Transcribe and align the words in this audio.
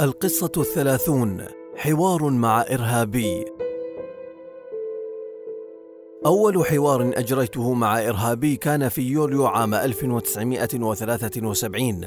القصة 0.00 0.52
الثلاثون 0.56 1.44
حوار 1.76 2.30
مع 2.30 2.60
إرهابي. 2.60 3.44
أول 6.26 6.66
حوار 6.66 7.12
أجريته 7.14 7.72
مع 7.72 8.08
إرهابي 8.08 8.56
كان 8.56 8.88
في 8.88 9.02
يوليو 9.02 9.46
عام 9.46 9.74
1973 9.74 12.04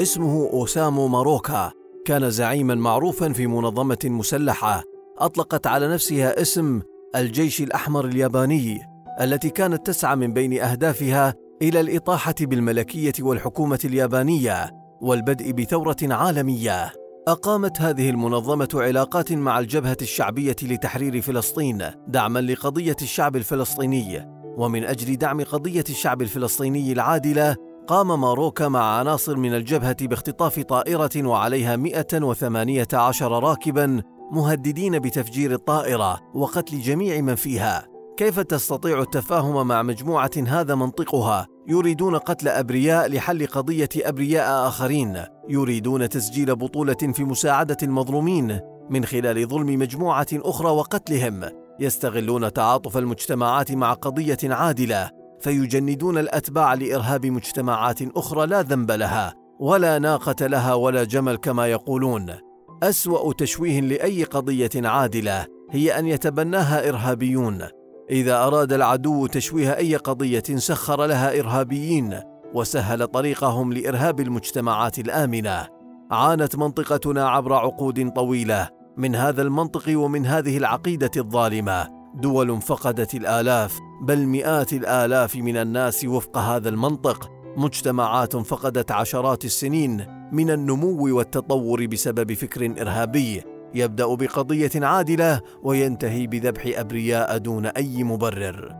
اسمه 0.00 0.50
أوسامو 0.52 1.08
ماروكا. 1.08 1.72
كان 2.04 2.30
زعيما 2.30 2.74
معروفا 2.74 3.32
في 3.32 3.46
منظمة 3.46 3.98
مسلحة. 4.04 4.84
أطلقت 5.18 5.66
على 5.66 5.88
نفسها 5.88 6.42
اسم 6.42 6.82
الجيش 7.16 7.60
الأحمر 7.60 8.04
الياباني 8.04 8.80
التي 9.20 9.50
كانت 9.50 9.86
تسعى 9.86 10.16
من 10.16 10.32
بين 10.32 10.62
أهدافها 10.62 11.34
إلى 11.62 11.80
الإطاحة 11.80 12.34
بالملكية 12.40 13.12
والحكومة 13.20 13.80
اليابانية 13.84 14.70
والبدء 15.00 15.52
بثورة 15.52 15.96
عالمية. 16.02 17.05
أقامت 17.28 17.80
هذه 17.80 18.10
المنظمة 18.10 18.68
علاقات 18.74 19.32
مع 19.32 19.58
الجبهة 19.58 19.96
الشعبية 20.02 20.56
لتحرير 20.62 21.20
فلسطين 21.20 21.90
دعما 22.08 22.38
لقضية 22.38 22.96
الشعب 23.02 23.36
الفلسطيني. 23.36 24.36
ومن 24.58 24.84
أجل 24.84 25.16
دعم 25.16 25.40
قضية 25.40 25.84
الشعب 25.90 26.22
الفلسطيني 26.22 26.92
العادلة 26.92 27.56
قام 27.86 28.20
ماروكا 28.20 28.68
مع 28.68 28.98
عناصر 28.98 29.36
من 29.36 29.54
الجبهة 29.54 29.96
باختطاف 30.00 30.60
طائرة 30.60 31.10
وعليها 31.16 31.76
118 31.76 33.42
راكبا 33.42 34.02
مهددين 34.32 34.98
بتفجير 34.98 35.52
الطائرة 35.52 36.20
وقتل 36.34 36.80
جميع 36.80 37.20
من 37.20 37.34
فيها. 37.34 37.95
كيف 38.16 38.40
تستطيع 38.40 39.00
التفاهم 39.00 39.68
مع 39.68 39.82
مجموعة 39.82 40.30
هذا 40.46 40.74
منطقها؟ 40.74 41.46
يريدون 41.68 42.16
قتل 42.16 42.48
أبرياء 42.48 43.08
لحل 43.08 43.46
قضية 43.46 43.88
أبرياء 43.96 44.68
آخرين. 44.68 45.22
يريدون 45.48 46.08
تسجيل 46.08 46.56
بطولة 46.56 46.94
في 46.94 47.24
مساعدة 47.24 47.76
المظلومين. 47.82 48.60
من 48.90 49.04
خلال 49.04 49.48
ظلم 49.48 49.78
مجموعة 49.78 50.26
أخرى 50.32 50.70
وقتلهم 50.70 51.44
يستغلون 51.80 52.52
تعاطف 52.52 52.96
المجتمعات 52.96 53.72
مع 53.72 53.92
قضية 53.92 54.38
عادلة. 54.44 55.10
فيجندون 55.40 56.18
الأتباع 56.18 56.74
لإرهاب 56.74 57.26
مجتمعات 57.26 58.02
أخرى 58.16 58.46
لا 58.46 58.62
ذنب 58.62 58.90
لها 58.90 59.34
ولا 59.60 59.98
ناقة 59.98 60.46
لها 60.46 60.74
ولا 60.74 61.04
جمل 61.04 61.36
كما 61.36 61.66
يقولون. 61.66 62.34
أسوأ 62.82 63.32
تشويه 63.32 63.80
لأي 63.80 64.24
قضية 64.24 64.70
عادلة 64.76 65.46
هي 65.70 65.98
أن 65.98 66.06
يتبناها 66.06 66.88
إرهابيون. 66.88 67.62
إذا 68.10 68.36
أراد 68.46 68.72
العدو 68.72 69.26
تشويه 69.26 69.76
أي 69.76 69.96
قضية 69.96 70.42
سخر 70.56 71.06
لها 71.06 71.40
إرهابيين 71.40 72.20
وسهل 72.54 73.06
طريقهم 73.06 73.72
لإرهاب 73.72 74.20
المجتمعات 74.20 74.98
الآمنة. 74.98 75.68
عانت 76.10 76.56
منطقتنا 76.56 77.28
عبر 77.28 77.52
عقود 77.52 78.10
طويلة 78.10 78.68
من 78.96 79.14
هذا 79.14 79.42
المنطق 79.42 79.98
ومن 79.98 80.26
هذه 80.26 80.56
العقيدة 80.56 81.10
الظالمة. 81.16 81.88
دول 82.14 82.60
فقدت 82.60 83.14
الآلاف 83.14 83.78
بل 84.02 84.26
مئات 84.26 84.72
الآلاف 84.72 85.36
من 85.36 85.56
الناس 85.56 86.04
وفق 86.04 86.38
هذا 86.38 86.68
المنطق. 86.68 87.30
مجتمعات 87.56 88.36
فقدت 88.36 88.92
عشرات 88.92 89.44
السنين 89.44 90.06
من 90.32 90.50
النمو 90.50 91.16
والتطور 91.16 91.86
بسبب 91.86 92.32
فكر 92.32 92.74
إرهابي 92.80 93.42
يبدأ 93.74 94.14
بقضية 94.14 94.70
عادلة 94.76 95.40
وينتهي 95.62 96.26
بذبح 96.26 96.62
أبرياء 96.66 97.38
دون 97.38 97.66
أي 97.66 98.04
مبرر. 98.04 98.76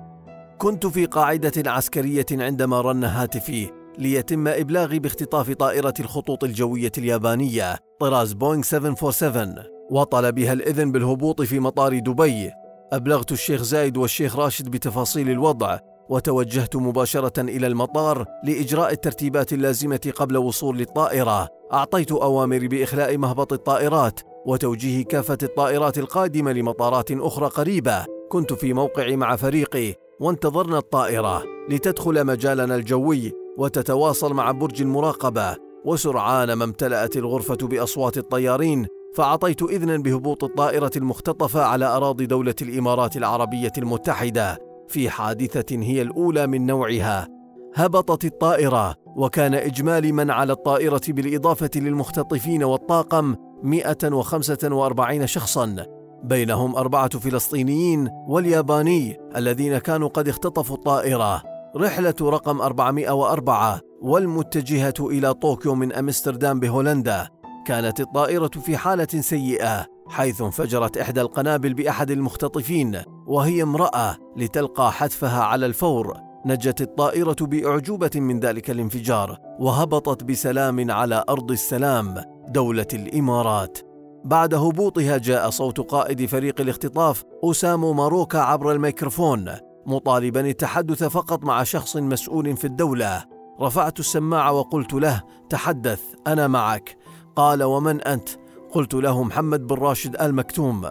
كنت 0.58 0.86
في 0.86 1.06
قاعدة 1.06 1.70
عسكرية 1.70 2.26
عندما 2.32 2.80
رن 2.80 3.04
هاتفي 3.04 3.70
ليتم 3.98 4.48
إبلاغي 4.48 4.98
باختطاف 4.98 5.52
طائرة 5.52 5.94
الخطوط 6.00 6.44
الجوية 6.44 6.92
اليابانية 6.98 7.76
طراز 8.00 8.32
بوينغ 8.32 8.62
747 8.62 9.54
وطلبها 9.90 10.52
الإذن 10.52 10.92
بالهبوط 10.92 11.42
في 11.42 11.60
مطار 11.60 11.98
دبي. 11.98 12.50
أبلغت 12.92 13.32
الشيخ 13.32 13.62
زايد 13.62 13.96
والشيخ 13.96 14.36
راشد 14.36 14.68
بتفاصيل 14.68 15.30
الوضع 15.30 15.78
وتوجهت 16.08 16.76
مباشرة 16.76 17.40
إلى 17.40 17.66
المطار 17.66 18.24
لإجراء 18.44 18.92
الترتيبات 18.92 19.52
اللازمة 19.52 20.12
قبل 20.16 20.36
وصول 20.36 20.80
الطائرة. 20.80 21.48
أعطيت 21.72 22.12
اوامر 22.12 22.66
بإخلاء 22.66 23.16
مهبط 23.18 23.52
الطائرات 23.52 24.20
وتوجيه 24.46 25.04
كافة 25.04 25.38
الطائرات 25.42 25.98
القادمة 25.98 26.52
لمطارات 26.52 27.10
أخرى 27.12 27.48
قريبة. 27.48 28.04
كنت 28.28 28.52
في 28.52 28.72
موقعي 28.72 29.16
مع 29.16 29.36
فريقي 29.36 29.94
وانتظرنا 30.20 30.78
الطائرة 30.78 31.42
لتدخل 31.70 32.24
مجالنا 32.24 32.74
الجوي 32.74 33.32
وتتواصل 33.58 34.34
مع 34.34 34.50
برج 34.50 34.82
المراقبة 34.82 35.56
وسرعان 35.84 36.52
ما 36.52 36.64
امتلأت 36.64 37.16
الغرفة 37.16 37.56
بأصوات 37.56 38.18
الطيارين 38.18 38.86
فأعطيت 39.14 39.62
إذنا 39.62 39.96
بهبوط 39.96 40.44
الطائرة 40.44 40.90
المختطفة 40.96 41.62
على 41.62 41.84
أراضي 41.84 42.26
دولة 42.26 42.54
الإمارات 42.62 43.16
العربية 43.16 43.72
المتحدة 43.78 44.58
في 44.88 45.10
حادثة 45.10 45.76
هي 45.76 46.02
الأولى 46.02 46.46
من 46.46 46.66
نوعها. 46.66 47.28
هبطت 47.74 48.24
الطائرة 48.24 48.94
وكان 49.16 49.54
إجمالي 49.54 50.12
من 50.12 50.30
على 50.30 50.52
الطائرة 50.52 51.00
بالإضافة 51.08 51.70
للمختطفين 51.76 52.64
والطاقم 52.64 53.36
145 53.66 55.26
شخصا 55.26 55.86
بينهم 56.22 56.76
أربعة 56.76 57.18
فلسطينيين 57.18 58.08
والياباني 58.28 59.16
الذين 59.36 59.78
كانوا 59.78 60.08
قد 60.08 60.28
اختطفوا 60.28 60.76
الطائرة. 60.76 61.42
رحلة 61.76 62.14
رقم 62.20 62.60
404 62.60 63.80
والمتجهة 64.02 64.94
إلى 65.00 65.34
طوكيو 65.34 65.74
من 65.74 65.92
أمستردام 65.92 66.60
بهولندا. 66.60 67.28
كانت 67.66 68.00
الطائرة 68.00 68.48
في 68.48 68.76
حالة 68.76 69.08
سيئة 69.20 69.86
حيث 70.08 70.42
انفجرت 70.42 70.98
إحدى 70.98 71.20
القنابل 71.20 71.74
بأحد 71.74 72.10
المختطفين 72.10 73.02
وهي 73.26 73.62
امرأة 73.62 74.16
لتلقى 74.36 74.92
حتفها 74.92 75.42
على 75.42 75.66
الفور. 75.66 76.16
نجت 76.46 76.80
الطائرة 76.80 77.36
بأعجوبة 77.40 78.10
من 78.14 78.40
ذلك 78.40 78.70
الانفجار 78.70 79.38
وهبطت 79.60 80.24
بسلام 80.24 80.90
على 80.90 81.24
أرض 81.28 81.50
السلام. 81.50 82.35
دولة 82.48 82.86
الإمارات. 82.94 83.78
بعد 84.24 84.54
هبوطها 84.54 85.18
جاء 85.18 85.50
صوت 85.50 85.80
قائد 85.80 86.26
فريق 86.26 86.60
الاختطاف 86.60 87.24
أسامو 87.44 87.92
ماروكا 87.92 88.38
عبر 88.38 88.72
الميكروفون 88.72 89.52
مطالبا 89.86 90.40
التحدث 90.40 91.04
فقط 91.04 91.44
مع 91.44 91.62
شخص 91.62 91.96
مسؤول 91.96 92.56
في 92.56 92.64
الدولة. 92.64 93.24
رفعت 93.60 94.00
السماعة 94.00 94.52
وقلت 94.52 94.94
له 94.94 95.22
تحدث 95.50 96.00
أنا 96.26 96.46
معك. 96.46 96.96
قال 97.36 97.62
ومن 97.62 98.00
أنت؟ 98.00 98.28
قلت 98.72 98.94
له 98.94 99.22
محمد 99.22 99.66
بن 99.66 99.76
راشد 99.76 100.16
آل 100.16 100.34
مكتوم 100.34 100.86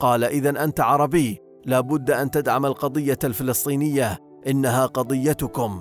قال 0.00 0.24
إذا 0.24 0.64
أنت 0.64 0.80
عربي. 0.80 1.38
لابد 1.66 2.10
أن 2.10 2.30
تدعم 2.30 2.66
القضية 2.66 3.18
الفلسطينية 3.24 4.18
إنها 4.46 4.86
قضيتكم. 4.86 5.80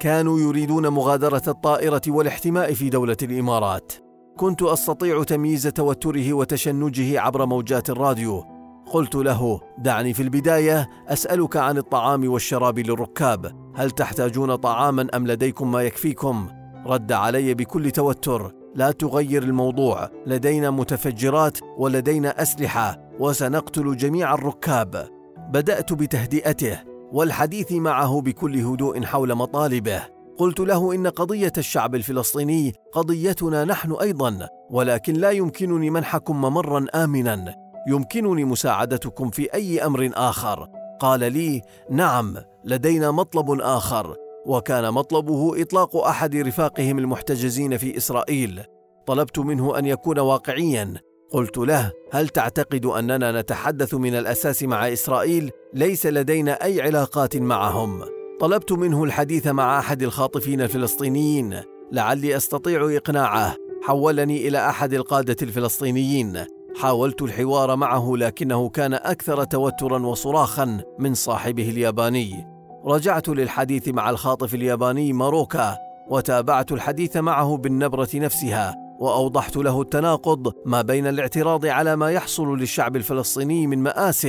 كانوا 0.00 0.40
يريدون 0.40 0.88
مغادرة 0.88 1.42
الطائرة 1.48 2.02
والاحتماء 2.08 2.74
في 2.74 2.88
دولة 2.88 3.16
الإمارات. 3.22 3.92
كنت 4.36 4.62
أستطيع 4.62 5.22
تمييز 5.22 5.62
توتره 5.62 6.32
وتشنجه 6.32 7.20
عبر 7.20 7.46
موجات 7.46 7.90
الراديو. 7.90 8.44
قلت 8.92 9.14
له 9.14 9.60
دعني 9.78 10.14
في 10.14 10.22
البداية 10.22 10.88
أسألك 11.08 11.56
عن 11.56 11.78
الطعام 11.78 12.28
والشراب 12.28 12.78
للركاب. 12.78 13.72
هل 13.74 13.90
تحتاجون 13.90 14.56
طعاما 14.56 15.08
أم 15.14 15.26
لديكم 15.26 15.72
ما 15.72 15.82
يكفيكم؟ 15.82 16.48
رد 16.86 17.12
علي 17.12 17.54
بكل 17.54 17.90
توتر. 17.90 18.52
لا 18.74 18.90
تغير 18.90 19.42
الموضوع. 19.42 20.10
لدينا 20.26 20.70
متفجرات 20.70 21.58
ولدينا 21.78 22.42
أسلحة 22.42 22.98
وسنقتل 23.20 23.96
جميع 23.96 24.34
الركاب. 24.34 25.08
بدأت 25.52 25.92
بتهدئته 25.92 26.78
والحديث 27.12 27.72
معه 27.72 28.20
بكل 28.20 28.56
هدوء 28.56 29.02
حول 29.02 29.34
مطالبه. 29.34 30.15
قلت 30.38 30.60
له 30.60 30.94
إن 30.94 31.06
قضية 31.06 31.52
الشعب 31.58 31.94
الفلسطيني 31.94 32.74
قضيتنا 32.92 33.64
نحن 33.64 33.92
أيضا 33.92 34.48
ولكن 34.70 35.14
لا 35.14 35.30
يمكنني 35.30 35.90
منحكم 35.90 36.36
ممرا 36.36 36.86
امنا. 36.94 37.54
يمكنني 37.88 38.44
مساعدتكم 38.44 39.30
في 39.30 39.54
أي 39.54 39.84
أمر 39.84 40.10
آخر. 40.14 40.68
قال 41.00 41.20
لي 41.20 41.62
نعم 41.90 42.36
لدينا 42.64 43.10
مطلب 43.10 43.60
آخر. 43.60 44.16
وكان 44.46 44.90
مطلبه 44.90 45.62
إطلاق 45.62 45.96
أحد 45.96 46.36
رفاقهم 46.36 46.98
المحتجزين 46.98 47.76
في 47.76 47.96
إسرائيل. 47.96 48.62
طلبت 49.06 49.38
منه 49.38 49.78
أن 49.78 49.86
يكون 49.86 50.18
واقعيا. 50.18 50.94
قلت 51.32 51.58
له 51.58 51.92
هل 52.12 52.28
تعتقد 52.28 52.86
أننا 52.86 53.40
نتحدث 53.40 53.94
من 53.94 54.14
الأساس 54.14 54.62
مع 54.62 54.92
إسرائيل؟ 54.92 55.50
ليس 55.74 56.06
لدينا 56.06 56.52
أي 56.64 56.82
علاقات 56.82 57.36
معهم. 57.36 58.15
طلبت 58.40 58.72
منه 58.72 59.04
الحديث 59.04 59.46
مع 59.46 59.78
أحد 59.78 60.02
الخاطفين 60.02 60.60
الفلسطينيين. 60.60 61.60
لعلي 61.92 62.36
أستطيع 62.36 62.96
إقناعه. 62.96 63.56
حولني 63.82 64.48
إلى 64.48 64.68
أحد 64.68 64.94
القادة 64.94 65.36
الفلسطينيين. 65.42 66.44
حاولت 66.80 67.22
الحوار 67.22 67.76
معه 67.76 68.12
لكنه 68.16 68.68
كان 68.68 68.94
أكثر 68.94 69.44
توترا 69.44 70.06
وصراخا 70.06 70.80
من 70.98 71.14
صاحبه 71.14 71.70
الياباني. 71.70 72.46
رجعت 72.84 73.28
للحديث 73.28 73.88
مع 73.88 74.10
الخاطف 74.10 74.54
الياباني 74.54 75.12
ماروكا 75.12 75.76
وتابعت 76.10 76.72
الحديث 76.72 77.16
معه 77.16 77.56
بالنبرة 77.56 78.08
نفسها 78.14 78.74
وأوضحت 79.00 79.56
له 79.56 79.82
التناقض 79.82 80.52
ما 80.66 80.82
بين 80.82 81.06
الاعتراض 81.06 81.66
على 81.66 81.96
ما 81.96 82.10
يحصل 82.10 82.58
للشعب 82.58 82.96
الفلسطيني 82.96 83.66
من 83.66 83.78
مآس 83.78 84.26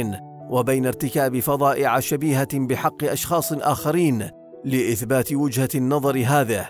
وبين 0.49 0.85
ارتكاب 0.85 1.39
فظائع 1.39 1.99
شبيهه 1.99 2.47
بحق 2.53 3.03
أشخاص 3.03 3.53
آخرين 3.53 4.29
لإثبات 4.65 5.33
وجهة 5.33 5.69
النظر 5.75 6.23
هذه. 6.27 6.69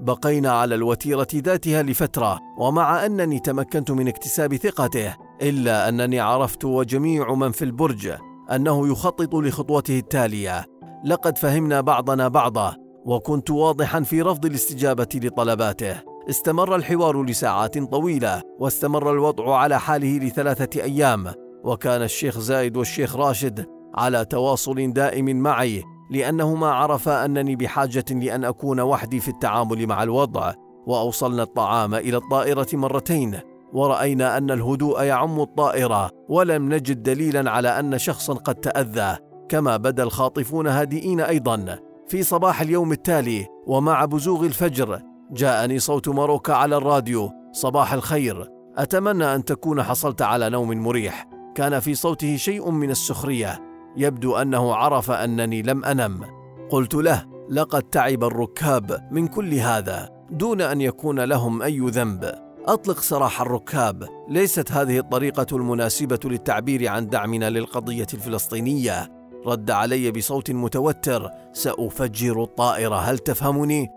بقينا 0.00 0.52
على 0.52 0.74
الوتيرة 0.74 1.28
ذاتها 1.34 1.82
لفترة 1.82 2.40
ومع 2.58 3.06
أنني 3.06 3.38
تمكنت 3.38 3.90
من 3.90 4.08
اكتساب 4.08 4.56
ثقته 4.56 5.14
إلا 5.42 5.88
أنني 5.88 6.20
عرفت 6.20 6.64
وجميع 6.64 7.34
من 7.34 7.52
في 7.52 7.64
البرج 7.64 8.12
أنه 8.52 8.88
يخطط 8.88 9.34
لخطوته 9.34 9.98
التالية. 9.98 10.64
لقد 11.04 11.38
فهمنا 11.38 11.80
بعضنا 11.80 12.28
بعضا 12.28 12.76
وكنت 13.04 13.50
واضحا 13.50 14.00
في 14.00 14.22
رفض 14.22 14.46
الاستجابة 14.46 15.08
لطلباته. 15.14 15.96
استمر 16.30 16.76
الحوار 16.76 17.22
لساعات 17.22 17.78
طويلة 17.78 18.42
واستمر 18.58 19.12
الوضع 19.12 19.56
على 19.56 19.80
حاله 19.80 20.18
لثلاثة 20.18 20.82
أيام. 20.82 21.45
وكان 21.66 22.02
الشيخ 22.02 22.38
زايد 22.38 22.76
والشيخ 22.76 23.16
راشد 23.16 23.66
على 23.94 24.24
تواصل 24.24 24.92
دائم 24.92 25.42
معي 25.42 25.82
لأنهما 26.10 26.66
عرفا 26.66 27.24
أنني 27.24 27.56
بحاجة 27.56 28.04
لأن 28.10 28.44
أكون 28.44 28.80
وحدي 28.80 29.20
في 29.20 29.28
التعامل 29.28 29.86
مع 29.86 30.02
الوضع 30.02 30.52
وأوصلنا 30.86 31.42
الطعام 31.42 31.94
إلى 31.94 32.16
الطائرة 32.16 32.66
مرتين 32.72 33.38
ورأينا 33.72 34.38
أن 34.38 34.50
الهدوء 34.50 35.02
يعم 35.02 35.40
الطائرة 35.40 36.10
ولم 36.28 36.74
نجد 36.74 37.02
دليلا 37.02 37.50
على 37.50 37.68
أن 37.68 37.98
شخصا 37.98 38.34
قد 38.34 38.54
تأذى 38.54 39.16
كما 39.48 39.76
بدا 39.76 40.02
الخاطفون 40.02 40.66
هادئين 40.66 41.20
أيضا. 41.20 41.78
في 42.08 42.22
صباح 42.22 42.60
اليوم 42.60 42.92
التالي 42.92 43.46
ومع 43.66 44.04
بزوغ 44.04 44.46
الفجر 44.46 45.00
جاءني 45.30 45.78
صوت 45.78 46.08
ماروكا 46.08 46.52
على 46.52 46.76
الراديو 46.76 47.30
صباح 47.52 47.92
الخير. 47.92 48.48
أتمنى 48.76 49.34
أن 49.34 49.44
تكون 49.44 49.82
حصلت 49.82 50.22
على 50.22 50.50
نوم 50.50 50.70
مريح. 50.70 51.35
كان 51.56 51.80
في 51.80 51.94
صوته 51.94 52.36
شيء 52.36 52.70
من 52.70 52.90
السخرية. 52.90 53.62
يبدو 53.96 54.36
أنه 54.36 54.74
عرف 54.74 55.10
أنني 55.10 55.62
لم 55.62 55.84
أنم. 55.84 56.24
قلت 56.70 56.94
له 56.94 57.24
لقد 57.50 57.82
تعب 57.82 58.24
الركاب 58.24 59.08
من 59.10 59.26
كل 59.26 59.54
هذا 59.54 60.10
دون 60.30 60.60
أن 60.60 60.80
يكون 60.80 61.20
لهم 61.20 61.62
أي 61.62 61.78
ذنب. 61.78 62.32
أطلق 62.66 63.00
سراح 63.00 63.40
الركاب. 63.40 64.08
ليست 64.28 64.72
هذه 64.72 64.98
الطريقة 64.98 65.56
المناسبة 65.56 66.20
للتعبير 66.24 66.88
عن 66.88 67.08
دعمنا 67.08 67.50
للقضية 67.50 68.06
الفلسطينية. 68.14 69.08
رد 69.46 69.70
علي 69.70 70.10
بصوت 70.10 70.50
متوتر 70.50 71.30
سأفجر 71.52 72.42
الطائرة 72.42 72.96
هل 72.96 73.18
تفهمني؟ 73.18 73.88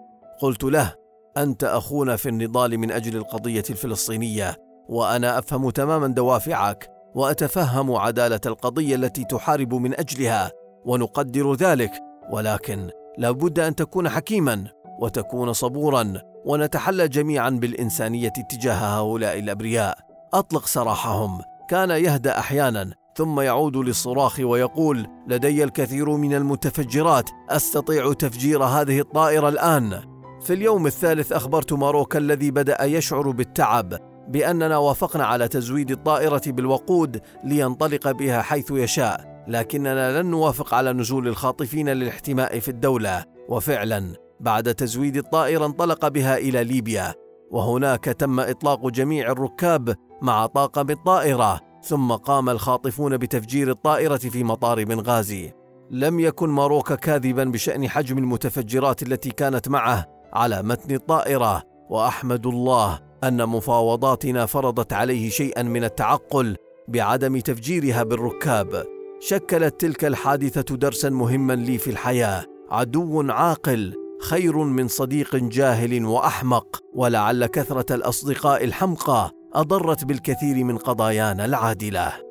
قلت 0.41 0.63
له 0.63 0.93
أنت 1.37 1.63
أخونا 1.63 2.15
في 2.15 2.29
النضال 2.29 2.77
من 2.77 2.91
أجل 2.91 3.15
القضية 3.15 3.63
الفلسطينية 3.69 4.55
وأنا 4.89 5.39
أفهم 5.39 5.69
تماما 5.69 6.07
دوافعك. 6.07 6.98
وأتفهم 7.15 7.95
عدالة 7.95 8.39
القضية 8.45 8.95
التي 8.95 9.23
تحارب 9.23 9.73
من 9.73 9.99
أجلها 9.99 10.51
ونقدر 10.85 11.53
ذلك 11.53 11.91
ولكن 12.31 12.89
لابد 13.17 13.59
أن 13.59 13.75
تكون 13.75 14.09
حكيما 14.09 14.65
وتكون 14.99 15.53
صبورا 15.53 16.13
ونتحلى 16.45 17.07
جميعا 17.07 17.49
بالإنسانية 17.49 18.29
تجاه 18.29 18.73
هؤلاء 18.73 19.39
الأبرياء. 19.39 19.97
أطلق 20.33 20.65
سراحهم. 20.65 21.41
كان 21.69 21.89
يهدأ 21.89 22.39
أحيانا 22.39 22.93
ثم 23.15 23.39
يعود 23.39 23.77
للصراخ 23.77 24.39
ويقول 24.39 25.07
لدي 25.27 25.63
الكثير 25.63 26.09
من 26.09 26.33
المتفجرات 26.33 27.29
أستطيع 27.49 28.13
تفجير 28.13 28.63
هذه 28.63 28.99
الطائرة 28.99 29.49
الآن. 29.49 30.01
في 30.41 30.53
اليوم 30.53 30.87
الثالث 30.87 31.31
أخبرت 31.31 31.73
ماروكا 31.73 32.19
الذي 32.19 32.51
بدأ 32.51 32.83
يشعر 32.83 33.31
بالتعب 33.31 34.08
بأننا 34.29 34.77
وافقنا 34.77 35.25
على 35.25 35.47
تزويد 35.47 35.91
الطائرة 35.91 36.41
بالوقود 36.47 37.21
لينطلق 37.43 38.11
بها 38.11 38.41
حيث 38.41 38.71
يشاء 38.71 39.43
لكننا 39.47 40.21
لن 40.21 40.25
نوافق 40.25 40.73
على 40.73 40.93
نزول 40.93 41.27
الخاطفين 41.27 41.89
للاحتماء 41.89 42.59
في 42.59 42.67
الدولة. 42.67 43.23
وفعلا 43.49 44.13
بعد 44.39 44.75
تزويد 44.75 45.17
الطائرة 45.17 45.65
انطلق 45.65 46.07
بها 46.07 46.37
إلى 46.37 46.63
ليبيا. 46.63 47.13
وهناك 47.51 48.05
تم 48.05 48.39
إطلاق 48.39 48.87
جميع 48.87 49.31
الركاب 49.31 49.95
مع 50.21 50.45
طاقم 50.45 50.89
الطائرة 50.89 51.59
ثم 51.83 52.11
قام 52.11 52.49
الخاطفون 52.49 53.17
بتفجير 53.17 53.69
الطائرة 53.69 54.17
في 54.17 54.43
مطار 54.43 54.83
بنغازي 54.83 55.53
لم 55.91 56.19
يكن 56.19 56.49
ماروكا 56.49 56.95
كاذبا 56.95 57.43
بشأن 57.43 57.89
حجم 57.89 58.17
المتفجرات 58.17 59.03
التي 59.03 59.29
كانت 59.29 59.69
معه 59.69 60.05
على 60.33 60.63
متن 60.63 60.95
الطائرة. 60.95 61.63
وأحمد 61.89 62.47
الله 62.47 63.08
أن 63.23 63.49
مفاوضاتنا 63.49 64.45
فرضت 64.45 64.93
عليه 64.93 65.29
شيئا 65.29 65.63
من 65.63 65.83
التعقل 65.83 66.55
بعدم 66.87 67.39
تفجيرها 67.39 68.03
بالركاب. 68.03 68.85
شكلت 69.19 69.81
تلك 69.81 70.05
الحادثة 70.05 70.75
درسا 70.75 71.09
مهما 71.09 71.53
لي 71.53 71.77
في 71.77 71.89
الحياة. 71.89 72.45
عدو 72.71 73.31
عاقل 73.31 73.93
خير 74.21 74.57
من 74.57 74.87
صديق 74.87 75.35
جاهل 75.35 76.05
وأحمق. 76.05 76.83
ولعل 76.95 77.45
كثرة 77.45 77.95
الأصدقاء 77.95 78.63
الحمقى 78.63 79.31
أضرت 79.53 80.05
بالكثير 80.05 80.63
من 80.63 80.77
قضايانا 80.77 81.45
العادلة. 81.45 82.28